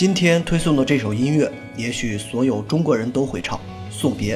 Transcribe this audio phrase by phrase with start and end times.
[0.00, 3.58] 今天推送的这首音乐，也许所有中国人都会唱
[3.90, 4.34] 《送别》。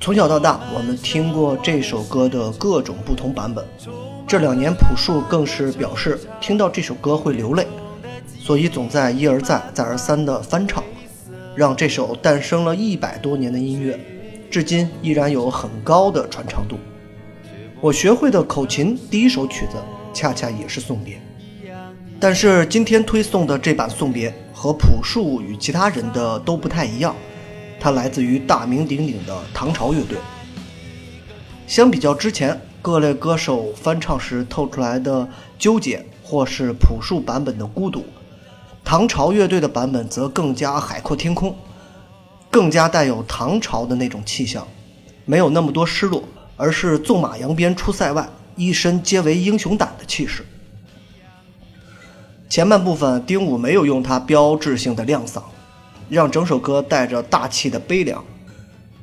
[0.00, 3.62] 从小到大，我们听过这首歌的各种不同版本。
[4.26, 7.66] 这两年，朴树更是表示听到这首歌会流泪，
[8.38, 10.82] 所以总在一而再、再而三的翻唱，
[11.54, 14.00] 让这首诞生了一百多年的音乐，
[14.50, 16.78] 至今依然有很高的传唱度。
[17.78, 19.72] 我学会的口琴第一首曲子，
[20.14, 21.16] 恰恰也是《送别》。
[22.22, 27.16] 但是今天推送的这版《送别》和朴树与其他人的都不太一样，
[27.80, 30.18] 它来自于大名鼎鼎的唐朝乐队。
[31.66, 35.26] 相比较之前各类歌手翻唱时透出来的
[35.58, 38.04] 纠结，或是朴树版本的孤独，
[38.84, 41.56] 唐朝乐队的版本则更加海阔天空，
[42.50, 44.68] 更加带有唐朝的那种气象，
[45.24, 46.22] 没有那么多失落，
[46.58, 50.44] 而是纵马扬鞭出塞外，一身皆为英雄胆的气势。
[52.50, 55.40] 前半部分，丁武没有用他标志性的亮嗓，
[56.08, 58.24] 让整首歌带着大气的悲凉。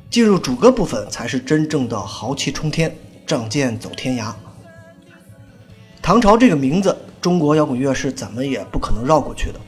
[0.10, 2.94] 进入主歌部分，才是真正的豪气冲天，
[3.26, 4.34] 仗剑走天涯。
[6.02, 9.60] 唐朝这个名字，中国摇滚乐是怎么也不可能绕过去的。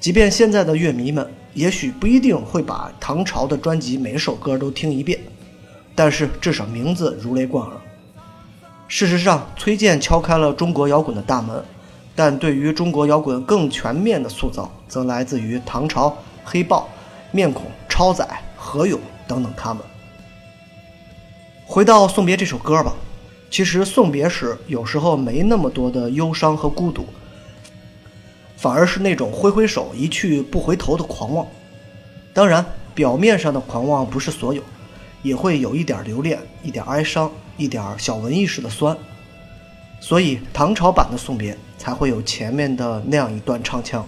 [0.00, 5.20] 即便现在的乐迷们，也许不一定会把唐朝的专辑每首歌都听一遍，
[5.94, 7.76] 但是至少名字如雷贯耳。
[8.88, 11.62] 事实上，崔健敲开了中国摇滚的大门。
[12.14, 16.88] 但对于中国摇滚更全面的塑造，则来自于唐朝、黑豹、
[17.32, 19.82] 面孔、超载、何勇等等他们。
[21.66, 22.94] 回到《送别》这首歌吧，
[23.50, 27.06] 其实送别时有时候没那么多的忧伤和孤独，
[28.56, 31.46] 反而是那种挥挥手一去不回头的狂妄。
[32.32, 34.62] 当然，表面上的狂妄不是所有，
[35.22, 38.96] 也会有一点留恋，一点哀伤，一点小文艺式的酸。
[40.00, 44.06] 所以唐朝版的送别才会有前面的那样一段唱腔。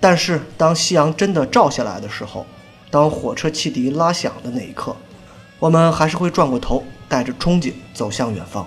[0.00, 2.46] 但是当夕阳真的照下来的时候，
[2.90, 4.96] 当火车汽笛拉响的那一刻，
[5.58, 8.66] 我们还是会转过头，带着憧憬走向远方。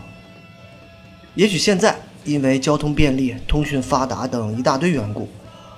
[1.34, 5.28] 也许现在因为交通便利、通讯发达等一大堆缘故，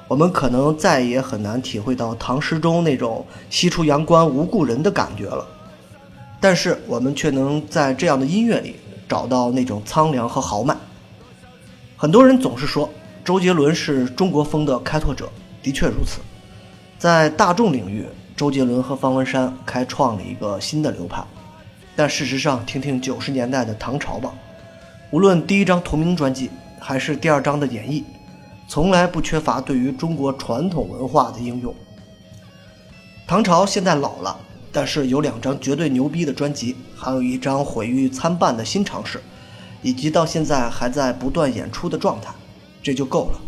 [0.09, 5.47] 我们可能再也很难体会到唐诗中那种“西出阳关无故人”的感觉了。
[6.41, 8.75] 但是我们却能在这样的音乐里。
[9.05, 10.75] 找到那种苍凉和豪迈。
[11.95, 12.89] 很多人总是说
[13.23, 15.29] 周杰伦是中国风的开拓者，
[15.61, 16.19] 的确如此。
[16.97, 18.05] 在大众领域，
[18.35, 21.23] 周杰伦和方文山开创了一个新的流派。
[21.95, 24.33] 但事实上，听听九十年代的唐朝吧，
[25.11, 26.49] 无论第一张同名专辑
[26.79, 28.03] 还是第二张的演绎，
[28.67, 31.73] 从来不缺乏对于中国传统文化的应用。
[33.27, 34.37] 唐朝现在老了。
[34.75, 39.21] 但是有两张绝对牛逼的专辑，还有一张毁誉参半的新尝试，
[39.83, 42.33] 以及到现在还在不断演出的状态，
[42.81, 43.39] 这就够了。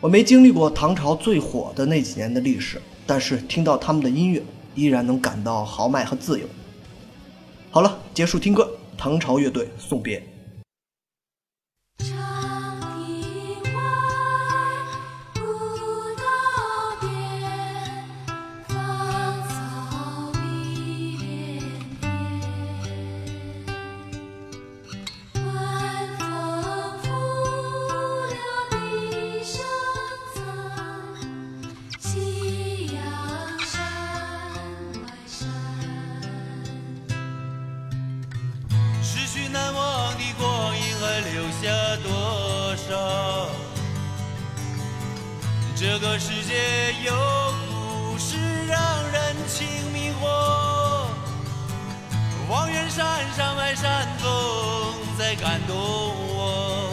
[0.00, 4.42] 我没经历过唐朝最火的那几年的历史，但是听到他们的音乐，
[4.74, 6.46] 依然能感到豪迈和自由。
[7.70, 10.22] 好了，结束听歌，唐朝乐队送别。
[41.24, 43.48] 留下多少
[45.76, 47.12] 这个世界有
[47.68, 48.78] 故事让
[49.10, 51.06] 人情迷惑，
[52.48, 53.04] 望远山
[53.36, 54.28] 山外山峰
[55.18, 56.92] 在感动我。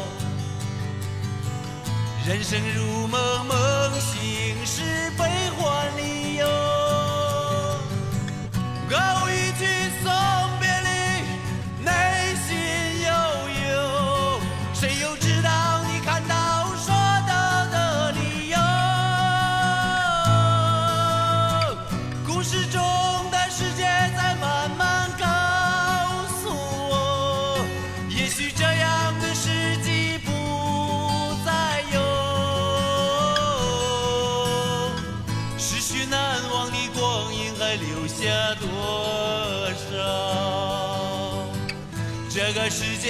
[2.28, 5.24] 人生如梦，梦醒时悲
[5.58, 6.69] 欢离忧。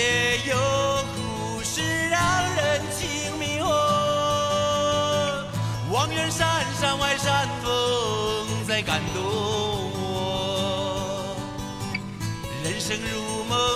[0.09, 0.57] 也有
[1.15, 2.19] 故事让
[2.56, 3.69] 人情迷惑，
[5.91, 11.35] 望远山山外山风在感动我。
[12.63, 13.69] 人生如梦，